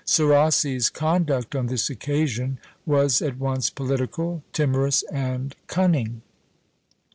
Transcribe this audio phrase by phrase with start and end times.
[0.03, 2.57] Serassi's conduct on this occasion
[2.87, 6.23] was at once political, timorous, and cunning.